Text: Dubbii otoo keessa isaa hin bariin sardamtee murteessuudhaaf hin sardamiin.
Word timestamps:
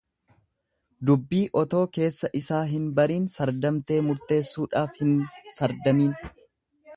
Dubbii 1.09 1.41
otoo 1.61 1.81
keessa 1.97 2.31
isaa 2.39 2.61
hin 2.71 2.87
bariin 3.01 3.27
sardamtee 3.35 3.99
murteessuudhaaf 4.09 4.99
hin 5.03 5.13
sardamiin. 5.59 6.19